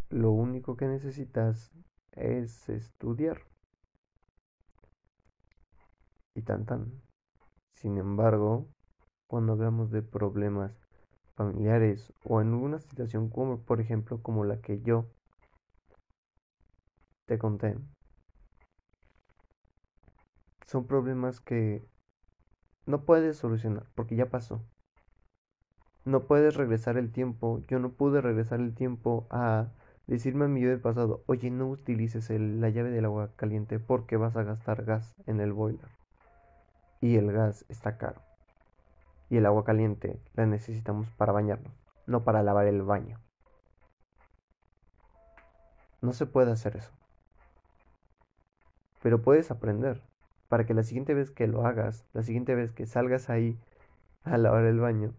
lo 0.09 0.31
único 0.31 0.77
que 0.77 0.87
necesitas 0.87 1.71
es 2.11 2.69
estudiar 2.69 3.41
y 6.35 6.41
tan 6.41 6.65
tan. 6.65 7.01
Sin 7.73 7.97
embargo, 7.97 8.67
cuando 9.27 9.53
hablamos 9.53 9.91
de 9.91 10.01
problemas 10.03 10.79
familiares 11.35 12.13
o 12.23 12.41
en 12.41 12.53
una 12.53 12.79
situación 12.79 13.29
como 13.29 13.61
por 13.61 13.81
ejemplo 13.81 14.21
como 14.21 14.45
la 14.45 14.61
que 14.61 14.81
yo 14.81 15.07
te 17.25 17.37
conté, 17.37 17.77
son 20.65 20.87
problemas 20.87 21.39
que 21.39 21.85
no 22.85 23.05
puedes 23.05 23.37
solucionar 23.37 23.85
porque 23.95 24.15
ya 24.15 24.29
pasó. 24.29 24.63
No 26.05 26.27
puedes 26.27 26.55
regresar 26.55 26.97
el 26.97 27.11
tiempo. 27.11 27.63
Yo 27.67 27.79
no 27.79 27.93
pude 27.93 28.21
regresar 28.21 28.59
el 28.59 28.73
tiempo 28.73 29.25
a 29.29 29.71
decirme 30.07 30.45
a 30.45 30.47
mi 30.49 30.61
yo 30.61 30.69
del 30.69 30.81
pasado, 30.81 31.23
oye, 31.27 31.49
no 31.49 31.69
utilices 31.69 32.29
la 32.29 32.69
llave 32.69 32.89
del 32.89 33.05
agua 33.05 33.31
caliente 33.35 33.79
porque 33.79 34.17
vas 34.17 34.35
a 34.35 34.43
gastar 34.43 34.83
gas 34.83 35.15
en 35.27 35.39
el 35.39 35.53
boiler 35.53 35.89
y 36.99 37.15
el 37.17 37.31
gas 37.31 37.65
está 37.69 37.97
caro. 37.97 38.21
Y 39.29 39.37
el 39.37 39.45
agua 39.45 39.63
caliente 39.63 40.21
la 40.33 40.45
necesitamos 40.45 41.09
para 41.11 41.31
bañarnos, 41.31 41.73
no 42.05 42.23
para 42.23 42.43
lavar 42.43 42.67
el 42.67 42.81
baño. 42.81 43.19
No 46.01 46.11
se 46.13 46.25
puede 46.25 46.51
hacer 46.51 46.75
eso. 46.77 46.91
Pero 49.03 49.21
puedes 49.21 49.51
aprender 49.51 50.01
para 50.47 50.65
que 50.65 50.73
la 50.73 50.83
siguiente 50.83 51.13
vez 51.13 51.29
que 51.29 51.45
lo 51.45 51.67
hagas, 51.67 52.07
la 52.13 52.23
siguiente 52.23 52.55
vez 52.55 52.71
que 52.71 52.85
salgas 52.85 53.29
ahí 53.29 53.59
a 54.23 54.37
lavar 54.37 54.63
el 54.63 54.79
baño, 54.79 55.13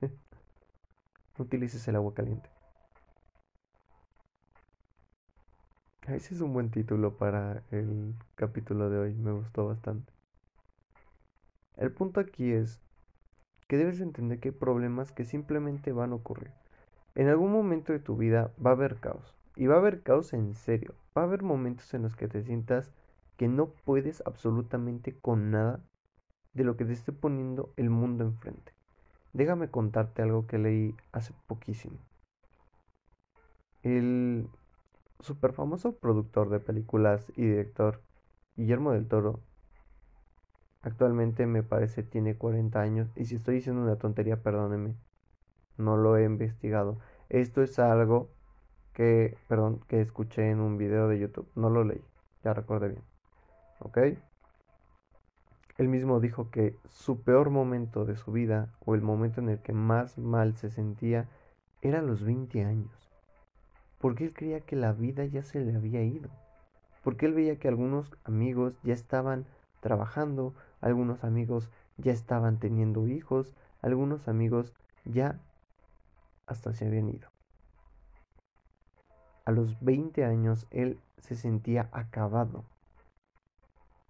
utilices 1.38 1.86
el 1.86 1.94
agua 1.94 2.14
caliente. 2.14 2.50
Ese 6.08 6.34
es 6.34 6.40
un 6.40 6.52
buen 6.52 6.72
título 6.72 7.16
para 7.16 7.62
el 7.70 8.16
capítulo 8.34 8.90
de 8.90 8.98
hoy, 8.98 9.14
me 9.14 9.30
gustó 9.30 9.68
bastante. 9.68 10.12
El 11.76 11.92
punto 11.92 12.18
aquí 12.18 12.50
es 12.52 12.80
que 13.68 13.76
debes 13.76 14.00
entender 14.00 14.40
que 14.40 14.48
hay 14.48 14.54
problemas 14.54 15.12
que 15.12 15.24
simplemente 15.24 15.92
van 15.92 16.10
a 16.10 16.16
ocurrir. 16.16 16.50
En 17.14 17.28
algún 17.28 17.52
momento 17.52 17.92
de 17.92 18.00
tu 18.00 18.16
vida 18.16 18.50
va 18.64 18.70
a 18.70 18.72
haber 18.72 18.96
caos. 18.96 19.36
Y 19.54 19.66
va 19.66 19.76
a 19.76 19.78
haber 19.78 20.02
caos 20.02 20.32
en 20.32 20.54
serio. 20.54 20.94
Va 21.16 21.22
a 21.22 21.24
haber 21.26 21.42
momentos 21.42 21.92
en 21.94 22.02
los 22.02 22.16
que 22.16 22.26
te 22.26 22.42
sientas 22.42 22.90
que 23.38 23.48
no 23.48 23.70
puedes 23.86 24.22
absolutamente 24.26 25.18
con 25.18 25.50
nada 25.50 25.82
de 26.52 26.64
lo 26.64 26.76
que 26.76 26.84
te 26.84 26.92
esté 26.92 27.12
poniendo 27.12 27.72
el 27.76 27.88
mundo 27.88 28.24
enfrente. 28.24 28.74
Déjame 29.32 29.70
contarte 29.70 30.20
algo 30.20 30.46
que 30.46 30.58
leí 30.58 30.94
hace 31.12 31.32
poquísimo. 31.46 31.98
El 33.82 34.50
super 35.20 35.54
famoso 35.54 35.96
productor 35.98 36.50
de 36.50 36.60
películas 36.60 37.32
y 37.36 37.46
director 37.46 38.02
Guillermo 38.56 38.92
del 38.92 39.08
Toro 39.08 39.40
Actualmente 40.82 41.46
me 41.46 41.62
parece 41.62 42.02
tiene 42.02 42.36
40 42.36 42.80
años 42.80 43.10
y 43.16 43.26
si 43.26 43.34
estoy 43.34 43.56
diciendo 43.56 43.82
una 43.82 43.96
tontería, 43.96 44.42
perdóneme. 44.42 44.96
No 45.76 45.96
lo 45.96 46.16
he 46.16 46.24
investigado. 46.24 46.98
Esto 47.28 47.62
es 47.62 47.78
algo 47.78 48.30
que, 48.92 49.36
perdón, 49.48 49.80
que 49.88 50.00
escuché 50.00 50.50
en 50.50 50.60
un 50.60 50.78
video 50.78 51.08
de 51.08 51.18
YouTube. 51.18 51.50
No 51.54 51.68
lo 51.70 51.84
leí, 51.84 52.02
ya 52.44 52.54
recuerdo 52.54 52.88
bien. 52.88 53.17
¿Ok? 53.80 53.98
Él 55.78 55.88
mismo 55.88 56.18
dijo 56.18 56.50
que 56.50 56.76
su 56.88 57.22
peor 57.22 57.50
momento 57.50 58.04
de 58.04 58.16
su 58.16 58.32
vida 58.32 58.68
o 58.84 58.94
el 58.94 59.02
momento 59.02 59.40
en 59.40 59.48
el 59.48 59.60
que 59.60 59.72
más 59.72 60.18
mal 60.18 60.56
se 60.56 60.70
sentía 60.70 61.28
era 61.82 62.00
a 62.00 62.02
los 62.02 62.24
20 62.24 62.64
años. 62.64 63.10
Porque 63.98 64.24
él 64.24 64.34
creía 64.34 64.60
que 64.60 64.74
la 64.74 64.92
vida 64.92 65.24
ya 65.24 65.44
se 65.44 65.60
le 65.60 65.76
había 65.76 66.02
ido. 66.02 66.30
Porque 67.04 67.26
él 67.26 67.34
veía 67.34 67.58
que 67.58 67.68
algunos 67.68 68.12
amigos 68.24 68.78
ya 68.82 68.94
estaban 68.94 69.46
trabajando, 69.80 70.54
algunos 70.80 71.22
amigos 71.22 71.70
ya 71.96 72.12
estaban 72.12 72.58
teniendo 72.58 73.06
hijos, 73.06 73.54
algunos 73.80 74.26
amigos 74.26 74.74
ya 75.04 75.40
hasta 76.46 76.72
se 76.72 76.86
habían 76.86 77.08
ido. 77.08 77.28
A 79.44 79.52
los 79.52 79.80
20 79.80 80.24
años 80.24 80.66
él 80.70 80.98
se 81.18 81.36
sentía 81.36 81.88
acabado, 81.92 82.64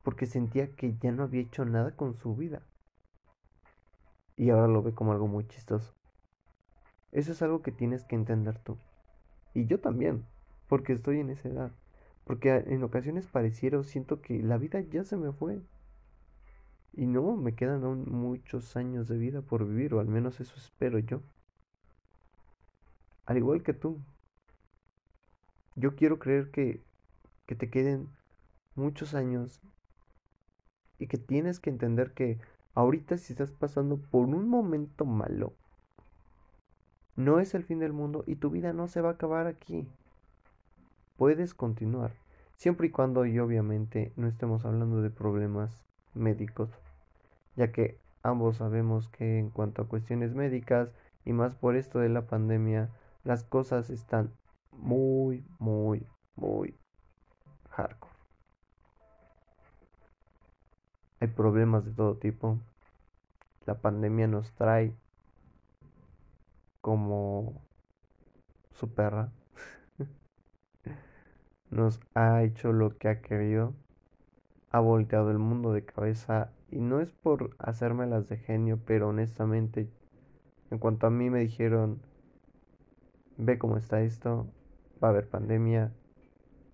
porque 0.03 0.27
sentía 0.27 0.75
que 0.75 0.97
ya 0.99 1.13
no 1.13 1.25
había 1.25 1.43
hecho 1.43 1.65
nada 1.65 1.95
con 1.97 2.15
su 2.15 2.35
vida. 2.35 2.63
Y 4.37 4.51
ahora 4.51 4.69
lo 4.69 4.83
ve 4.83 4.95
como 4.95 5.13
algo 5.13 5.27
muy 5.27 5.47
chistoso. 5.47 5.95
Eso 7.11 7.33
es 7.33 7.43
algo 7.43 7.63
que 7.63 7.73
tienes 7.73 8.05
que 8.05 8.15
entender 8.15 8.59
tú. 8.59 8.79
Y 9.55 9.67
yo 9.67 9.81
también, 9.81 10.25
porque 10.69 10.93
estoy 10.93 11.21
en 11.21 11.31
esa 11.31 11.49
edad. 11.49 11.73
Porque 12.25 12.55
en 12.55 12.83
ocasiones 12.85 13.27
pareciera 13.27 13.79
o 13.79 13.83
siento 13.83 14.21
que 14.21 14.43
la 14.43 14.59
vida 14.59 14.81
ya 14.81 15.03
se 15.03 15.17
me 15.17 15.33
fue. 15.33 15.61
Y 16.93 17.07
no, 17.07 17.37
me 17.37 17.55
quedan 17.55 17.85
aún 17.85 18.05
muchos 18.11 18.77
años 18.77 19.09
de 19.09 19.19
vida 19.19 19.41
por 19.41 19.67
vivir, 19.67 19.95
o 19.95 20.01
al 20.01 20.09
menos 20.09 20.41
eso 20.41 20.55
espero 20.57 20.99
yo. 20.99 21.23
Al 23.25 23.39
igual 23.39 23.63
que 23.63 23.73
tú. 23.73 24.01
Yo 25.75 25.95
quiero 25.95 26.19
creer 26.19 26.51
que, 26.51 26.83
que 27.47 27.55
te 27.55 27.71
queden 27.71 28.09
muchos 28.75 29.15
años 29.15 29.61
y 30.99 31.07
que 31.07 31.19
tienes 31.19 31.61
que 31.61 31.71
entender 31.71 32.13
que 32.13 32.39
ahorita 32.75 33.19
si 33.19 33.33
estás 33.33 33.53
pasando 33.53 33.99
por 33.99 34.27
un 34.27 34.49
momento 34.49 35.05
malo, 35.05 35.53
no 37.17 37.41
es 37.41 37.55
el 37.55 37.65
fin 37.65 37.79
del 37.79 37.93
mundo 37.93 38.25
y 38.27 38.37
tu 38.37 38.51
vida 38.51 38.73
no 38.73 38.87
se 38.89 39.01
va 39.01 39.11
a 39.11 39.13
acabar 39.13 39.47
aquí 39.47 39.89
puedes 41.19 41.53
continuar, 41.53 42.13
siempre 42.57 42.87
y 42.87 42.91
cuando 42.91 43.27
y 43.27 43.39
obviamente 43.41 44.13
no 44.17 44.29
estemos 44.29 44.65
hablando 44.65 45.03
de 45.03 45.11
problemas 45.11 45.85
médicos, 46.15 46.71
ya 47.57 47.73
que 47.73 47.99
ambos 48.23 48.59
sabemos 48.59 49.09
que 49.09 49.39
en 49.39 49.51
cuanto 49.51 49.83
a 49.83 49.89
cuestiones 49.89 50.35
médicas 50.35 50.91
y 51.25 51.33
más 51.33 51.57
por 51.57 51.75
esto 51.75 51.99
de 51.99 52.09
la 52.09 52.27
pandemia, 52.29 52.89
las 53.25 53.43
cosas 53.43 53.91
están 53.91 54.33
muy, 54.71 55.45
muy, 55.59 56.07
muy 56.37 56.79
hardcore. 57.71 58.08
Hay 61.21 61.29
problemas 61.29 61.85
de 61.85 61.93
todo 61.93 62.17
tipo. 62.17 62.59
La 63.67 63.81
pandemia 63.81 64.27
nos 64.27 64.53
trae 64.53 64.95
como 66.81 67.61
su 68.73 68.93
perra. 68.95 69.33
Nos 71.71 72.01
ha 72.15 72.43
hecho 72.45 72.73
lo 72.73 72.97
que 72.97 73.09
ha 73.09 73.21
querido, 73.21 73.75
ha 74.71 74.81
volteado 74.81 75.31
el 75.31 75.39
mundo 75.39 75.73
de 75.73 75.85
cabeza. 75.85 76.51
Y 76.71 76.81
no 76.81 77.01
es 77.01 77.13
por 77.13 77.57
hacérmelas 77.59 78.29
de 78.29 78.39
genio, 78.39 78.79
pero 78.87 79.09
honestamente, 79.09 79.91
en 80.71 80.79
cuanto 80.79 81.07
a 81.07 81.11
mí 81.11 81.31
me 81.31 81.41
dijeron, 81.41 82.01
ve 83.39 83.59
cómo 83.59 83.77
está 83.77 84.03
esto, 84.03 84.47
va 85.03 85.09
a 85.09 85.11
haber 85.13 85.29
pandemia, 85.29 85.93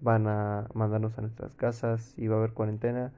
van 0.00 0.26
a 0.26 0.68
mandarnos 0.74 1.16
a 1.18 1.22
nuestras 1.22 1.54
casas 1.54 2.14
y 2.18 2.26
va 2.26 2.37
a 2.37 2.38
haber 2.38 2.52
cuarentena, 2.52 3.12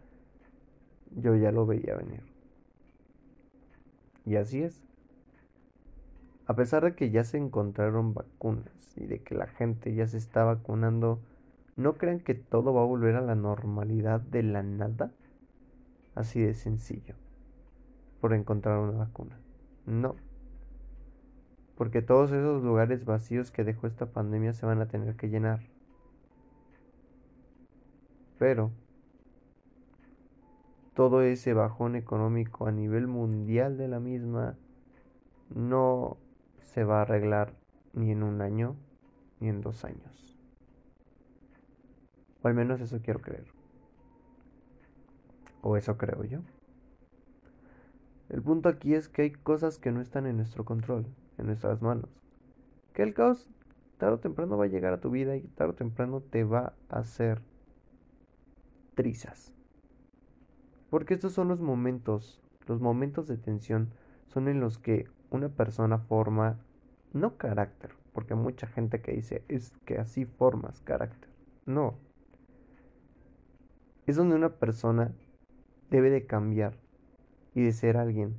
yo 1.17 1.35
ya 1.35 1.51
lo 1.51 1.67
veía 1.67 1.97
venir. 1.97 2.23
Y 4.25 4.37
así 4.37 4.63
es. 4.63 4.83
A 6.47 6.55
pesar 6.55 6.85
de 6.85 6.95
que 6.95 7.11
ya 7.11 7.25
se 7.25 7.39
encontraron 7.39 8.15
vacunas 8.15 8.97
y 8.97 9.07
de 9.07 9.21
que 9.21 9.35
la 9.35 9.49
gente 9.49 9.95
ya 9.95 10.07
se 10.07 10.19
está 10.19 10.45
vacunando, 10.45 11.21
no 11.75 11.95
crean 11.95 12.21
que 12.21 12.35
todo 12.35 12.73
va 12.73 12.83
a 12.83 12.87
volver 12.87 13.17
a 13.17 13.21
la 13.21 13.35
normalidad 13.35 14.21
de 14.21 14.43
la 14.43 14.63
nada. 14.63 15.11
Así 16.15 16.41
de 16.41 16.55
sencillo. 16.55 17.15
Por 18.21 18.33
encontrar 18.33 18.79
una 18.79 18.99
vacuna. 18.99 19.39
No. 19.87 20.17
Porque 21.77 22.01
todos 22.01 22.31
esos 22.31 22.63
lugares 22.63 23.05
vacíos 23.05 23.51
que 23.51 23.65
dejó 23.65 23.87
esta 23.87 24.07
pandemia 24.07 24.53
se 24.53 24.67
van 24.67 24.81
a 24.81 24.89
tener 24.89 25.17
que 25.17 25.29
llenar. 25.29 25.61
Pero 28.39 28.71
todo 30.97 31.23
ese 31.23 31.55
bajón 31.55 31.95
económico 31.95 32.67
a 32.67 32.73
nivel 32.73 33.07
mundial 33.07 33.79
de 33.79 33.87
la 33.87 34.01
misma 34.01 34.57
no 35.55 36.17
se 36.59 36.83
va 36.83 36.99
a 36.99 37.03
arreglar 37.03 37.55
ni 37.93 38.11
en 38.11 38.25
un 38.25 38.43
año 38.43 38.75
ni 39.39 39.49
en 39.49 39.61
dos 39.61 39.85
años 39.85 40.27
al 42.47 42.55
menos 42.55 42.81
eso 42.81 43.01
quiero 43.03 43.21
creer. 43.21 43.47
O 45.63 45.77
eso 45.77 45.97
creo 45.97 46.25
yo. 46.25 46.41
El 48.29 48.43
punto 48.43 48.69
aquí 48.69 48.95
es 48.95 49.09
que 49.09 49.23
hay 49.23 49.31
cosas 49.33 49.79
que 49.79 49.93
no 49.93 50.01
están 50.01 50.27
en 50.27 50.37
nuestro 50.37 50.65
control, 50.65 51.07
en 51.39 51.47
nuestras 51.47 51.83
manos. 51.83 52.11
Que 52.93 53.03
el 53.03 53.15
caos 53.15 53.49
tarde 53.99 54.15
o 54.15 54.21
temprano 54.21 54.57
va 54.57 54.65
a 54.65 54.69
llegar 54.69 54.93
a 54.93 55.01
tu 55.01 55.11
vida 55.11 55.37
y 55.37 55.43
tarde 55.43 55.73
o 55.73 55.75
temprano 55.75 56.21
te 56.21 56.45
va 56.45 56.75
a 56.89 56.99
hacer 56.99 57.41
trizas. 58.95 59.56
Porque 60.97 61.13
estos 61.13 61.35
son 61.35 61.49
los 61.49 61.61
momentos, 61.61 62.41
los 62.67 62.81
momentos 62.81 63.29
de 63.29 63.37
tensión 63.37 63.91
son 64.29 64.49
en 64.49 64.61
los 64.61 64.79
que 64.79 65.05
una 65.29 65.51
persona 65.51 65.99
forma, 65.99 66.59
no 67.13 67.37
carácter, 67.37 67.91
porque 68.15 68.35
mucha 68.35 68.67
gente 68.67 69.03
que 69.03 69.13
dice, 69.13 69.45
es 69.49 69.77
que 69.85 69.99
así 69.99 70.25
formas 70.25 70.81
carácter. 70.81 71.29
No, 71.67 71.99
es 74.07 74.17
donde 74.17 74.37
una 74.37 74.55
persona 74.55 75.13
debe 75.91 76.09
de 76.09 76.25
cambiar 76.25 76.79
y 77.55 77.63
de 77.63 77.73
ser 77.73 77.99
alguien 77.99 78.35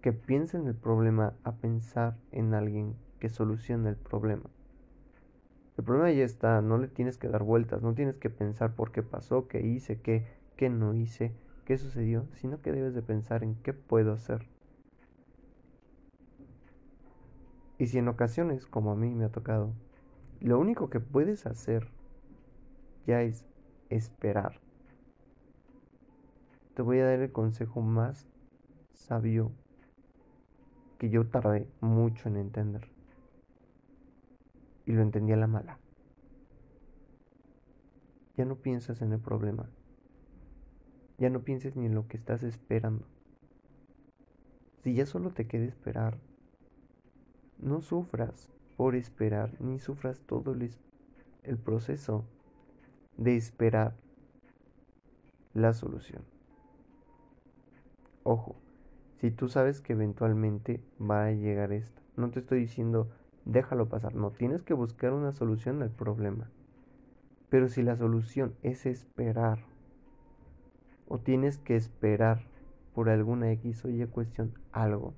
que 0.00 0.14
piense 0.14 0.56
en 0.56 0.66
el 0.66 0.74
problema 0.74 1.34
a 1.44 1.52
pensar 1.52 2.16
en 2.32 2.54
alguien 2.54 2.96
que 3.20 3.28
solucione 3.28 3.90
el 3.90 3.96
problema. 3.96 4.48
El 5.76 5.84
problema 5.84 6.10
ya 6.12 6.24
está, 6.24 6.62
no 6.62 6.78
le 6.78 6.88
tienes 6.88 7.18
que 7.18 7.28
dar 7.28 7.42
vueltas, 7.42 7.82
no 7.82 7.92
tienes 7.92 8.16
que 8.16 8.30
pensar 8.30 8.74
por 8.74 8.90
qué 8.90 9.02
pasó, 9.02 9.48
qué 9.48 9.60
hice, 9.60 10.00
qué, 10.00 10.24
qué 10.56 10.70
no 10.70 10.94
hice, 10.94 11.34
qué 11.64 11.78
sucedió, 11.78 12.26
sino 12.34 12.60
que 12.60 12.72
debes 12.72 12.94
de 12.94 13.02
pensar 13.02 13.42
en 13.42 13.54
qué 13.56 13.72
puedo 13.72 14.12
hacer. 14.12 14.46
Y 17.78 17.86
si 17.86 17.98
en 17.98 18.08
ocasiones, 18.08 18.66
como 18.66 18.92
a 18.92 18.96
mí 18.96 19.14
me 19.14 19.24
ha 19.24 19.30
tocado, 19.30 19.72
lo 20.40 20.58
único 20.58 20.90
que 20.90 21.00
puedes 21.00 21.46
hacer 21.46 21.88
ya 23.06 23.22
es 23.22 23.44
esperar 23.90 24.60
te 26.74 26.82
voy 26.82 26.98
a 26.98 27.06
dar 27.06 27.20
el 27.20 27.30
consejo 27.30 27.80
más 27.80 28.26
sabio 28.92 29.52
que 30.98 31.08
yo 31.08 31.26
tardé 31.26 31.68
mucho 31.80 32.28
en 32.28 32.36
entender. 32.36 32.90
Y 34.86 34.92
lo 34.92 35.02
entendí 35.02 35.32
a 35.32 35.36
la 35.36 35.46
mala. 35.46 35.78
Ya 38.36 38.44
no 38.44 38.56
piensas 38.56 39.00
en 39.02 39.12
el 39.12 39.20
problema. 39.20 39.68
Ya 41.18 41.30
no 41.30 41.40
pienses 41.40 41.76
ni 41.76 41.86
en 41.86 41.94
lo 41.94 42.08
que 42.08 42.16
estás 42.16 42.42
esperando. 42.42 43.04
Si 44.82 44.94
ya 44.94 45.06
solo 45.06 45.30
te 45.30 45.46
queda 45.46 45.64
esperar, 45.64 46.18
no 47.58 47.80
sufras 47.80 48.48
por 48.76 48.96
esperar, 48.96 49.50
ni 49.60 49.78
sufras 49.78 50.20
todo 50.22 50.52
el, 50.52 51.58
proceso 51.58 52.24
de 53.16 53.36
esperar 53.36 53.94
la 55.54 55.72
solución. 55.72 56.22
Ojo, 58.24 58.56
si 59.20 59.30
tú 59.30 59.48
sabes 59.48 59.80
que 59.80 59.92
eventualmente 59.92 60.82
va 61.00 61.26
a 61.26 61.32
llegar 61.32 61.72
esto, 61.72 62.02
no 62.16 62.30
te 62.30 62.40
estoy 62.40 62.60
diciendo 62.60 63.08
déjalo 63.44 63.88
pasar, 63.88 64.14
no, 64.14 64.30
tienes 64.30 64.62
que 64.62 64.74
buscar 64.74 65.12
una 65.12 65.32
solución 65.32 65.82
al 65.82 65.90
problema. 65.90 66.50
Pero 67.48 67.68
si 67.68 67.82
la 67.82 67.96
solución 67.96 68.54
es 68.62 68.86
esperar, 68.86 69.60
o 71.08 71.18
tienes 71.18 71.58
que 71.58 71.76
esperar 71.76 72.46
por 72.94 73.08
alguna 73.08 73.50
X 73.52 73.84
o 73.84 73.88
Y 73.88 74.06
cuestión 74.06 74.54
algo, 74.72 75.14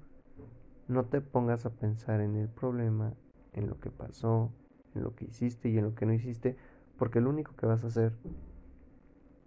no 0.88 1.04
te 1.04 1.20
pongas 1.20 1.66
a 1.66 1.70
pensar 1.70 2.20
en 2.20 2.36
el 2.36 2.48
problema, 2.48 3.14
en 3.52 3.68
lo 3.68 3.78
que 3.80 3.90
pasó, 3.90 4.52
en 4.94 5.02
lo 5.02 5.14
que 5.14 5.26
hiciste 5.26 5.68
y 5.68 5.78
en 5.78 5.84
lo 5.84 5.94
que 5.94 6.06
no 6.06 6.12
hiciste, 6.12 6.56
porque 6.96 7.20
lo 7.20 7.30
único 7.30 7.54
que 7.56 7.66
vas 7.66 7.84
a 7.84 7.88
hacer 7.88 8.12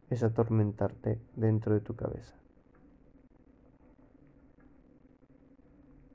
es 0.10 0.23
atormentarte 0.23 1.19
dentro 1.36 1.73
de 1.73 1.82
tu 1.82 1.95
cabeza. 1.95 2.36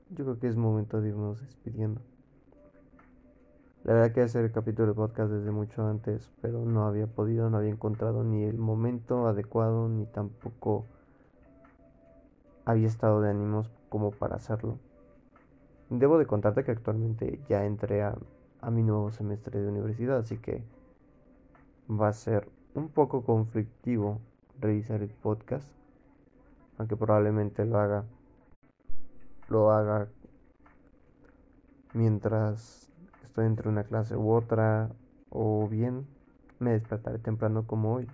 Yo 0.09 0.23
creo 0.23 0.39
que 0.39 0.47
es 0.47 0.55
momento 0.55 1.01
de 1.01 1.09
irnos 1.09 1.41
despidiendo. 1.41 2.01
La 3.85 3.93
verdad 3.93 4.13
que 4.13 4.21
hacer 4.21 4.43
el 4.43 4.51
capítulo 4.51 4.87
de 4.87 4.93
podcast 4.95 5.31
desde 5.31 5.51
mucho 5.51 5.85
antes, 5.87 6.31
pero 6.41 6.65
no 6.65 6.87
había 6.87 7.05
podido, 7.05 7.51
no 7.51 7.57
había 7.57 7.69
encontrado 7.69 8.23
ni 8.23 8.43
el 8.43 8.57
momento 8.57 9.27
adecuado, 9.27 9.87
ni 9.87 10.07
tampoco 10.07 10.87
había 12.65 12.87
estado 12.87 13.21
de 13.21 13.29
ánimos 13.29 13.69
como 13.89 14.09
para 14.09 14.37
hacerlo. 14.37 14.79
Debo 15.91 16.17
de 16.17 16.25
contarte 16.25 16.63
que 16.63 16.71
actualmente 16.71 17.39
ya 17.47 17.63
entré 17.63 18.01
a, 18.01 18.17
a 18.59 18.71
mi 18.71 18.81
nuevo 18.81 19.11
semestre 19.11 19.61
de 19.61 19.67
universidad, 19.67 20.17
así 20.17 20.37
que 20.37 20.63
va 21.87 22.07
a 22.07 22.13
ser 22.13 22.49
un 22.73 22.89
poco 22.89 23.23
conflictivo 23.23 24.19
revisar 24.59 25.03
el 25.03 25.11
podcast, 25.11 25.69
aunque 26.79 26.97
probablemente 26.97 27.63
lo 27.65 27.77
haga 27.77 28.03
lo 29.47 29.69
haga 29.69 30.07
mientras 31.93 32.89
estoy 33.35 33.47
entre 33.47 33.67
una 33.67 33.83
clase 33.83 34.15
u 34.15 34.31
otra 34.31 34.89
o 35.29 35.67
bien 35.67 36.07
me 36.59 36.71
despertaré 36.71 37.19
temprano 37.19 37.67
como 37.67 37.95
hoy 37.95 38.07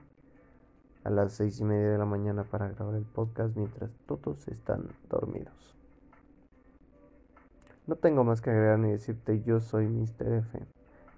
a 1.03 1.11
las 1.11 1.33
seis 1.33 1.59
y 1.59 1.63
media 1.63 1.91
de 1.91 1.99
la 1.99 2.05
mañana 2.05 2.43
para 2.43 2.69
grabar 2.69 2.95
el 2.95 3.05
podcast 3.05 3.55
mientras 3.55 3.91
todos 4.07 4.47
están 4.47 4.87
dormidos. 5.11 5.77
No 7.85 7.97
tengo 7.97 8.23
más 8.23 8.41
que 8.41 8.49
agregar 8.49 8.79
ni 8.79 8.89
decirte 8.89 9.43
yo 9.43 9.59
soy 9.59 9.85
Mr. 9.85 10.39
F. 10.39 10.59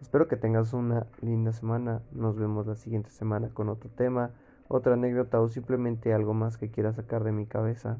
Espero 0.01 0.27
que 0.27 0.35
tengas 0.35 0.73
una 0.73 1.07
linda 1.21 1.53
semana. 1.53 2.01
Nos 2.11 2.35
vemos 2.35 2.67
la 2.67 2.75
siguiente 2.75 3.09
semana 3.09 3.51
con 3.53 3.69
otro 3.69 3.89
tema, 3.89 4.31
otra 4.67 4.95
anécdota 4.95 5.39
o 5.39 5.47
simplemente 5.47 6.13
algo 6.13 6.33
más 6.33 6.57
que 6.57 6.69
quiera 6.69 6.91
sacar 6.91 7.23
de 7.23 7.31
mi 7.31 7.45
cabeza. 7.45 7.99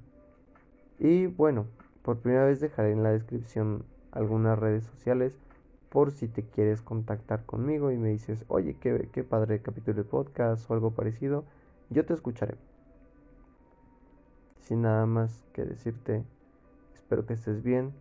Y 1.00 1.28
bueno, 1.28 1.66
por 2.02 2.20
primera 2.20 2.44
vez 2.44 2.60
dejaré 2.60 2.92
en 2.92 3.04
la 3.04 3.12
descripción 3.12 3.86
algunas 4.12 4.60
redes 4.60 4.84
sociales 4.84 5.40
por 5.94 6.10
si 6.10 6.28
te 6.28 6.42
quieres 6.42 6.82
contactar 6.82 7.46
conmigo 7.46 7.92
y 7.92 7.98
me 7.98 8.10
dices, 8.10 8.46
oye, 8.48 8.76
qué, 8.80 9.24
padre 9.24 9.62
capítulo 9.62 9.98
de 9.98 10.04
podcast 10.04 10.68
o 10.68 10.74
algo 10.74 10.90
parecido, 10.90 11.46
yo 11.92 12.04
te 12.04 12.16
escucharé. 12.16 12.56
Sin 14.62 14.82
nada 14.82 15.06
más 15.06 15.46
que 15.54 15.64
decirte, 15.64 16.24
espero 16.96 17.28
que 17.28 17.34
estés 17.34 17.62
bien, 17.62 17.94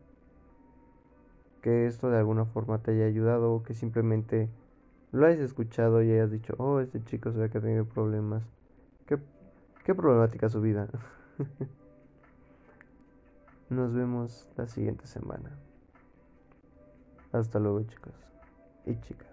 que 1.61 1.87
esto 1.87 2.09
de 2.09 2.17
alguna 2.17 2.47
forma 2.47 2.79
te 2.79 2.93
haya 2.93 3.05
ayudado 3.05 3.53
o 3.53 3.63
que 3.63 3.75
simplemente 3.75 4.49
lo 5.11 5.27
hayas 5.27 5.41
escuchado 5.41 6.03
y 6.03 6.13
hayas 6.13 6.31
dicho, 6.31 6.55
oh, 6.57 6.81
este 6.81 7.05
chico 7.05 7.31
se 7.31 7.41
ve 7.41 7.51
que 7.51 7.59
ha 7.59 7.61
tenido 7.61 7.85
problemas. 7.85 8.43
¿Qué, 9.05 9.19
qué 9.85 9.95
problemática 9.95 10.49
su 10.49 10.63
vida? 10.63 10.89
Nos 13.69 13.93
vemos 13.93 14.49
la 14.57 14.67
siguiente 14.67 15.07
semana. 15.07 15.51
Hasta 17.33 17.59
luego 17.59 17.83
chicos 17.83 18.15
y 18.87 19.01
chicas. 19.01 19.32